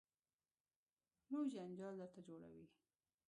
لوی 1.31 1.47
جنجال 1.53 1.93
درته 2.01 2.19
جوړوي. 2.27 2.65